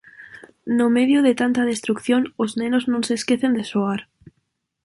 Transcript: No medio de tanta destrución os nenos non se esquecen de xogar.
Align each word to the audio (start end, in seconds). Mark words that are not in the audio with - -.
No 0.77 0.87
medio 0.97 1.19
de 1.25 1.33
tanta 1.41 1.67
destrución 1.71 2.21
os 2.43 2.51
nenos 2.61 2.83
non 2.91 3.01
se 3.07 3.13
esquecen 3.19 3.51
de 3.57 3.63
xogar. 3.71 4.01